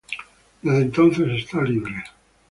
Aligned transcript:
Desde 0.63 0.81
entonces 0.81 1.27
está 1.29 1.61
libre. 1.61 2.03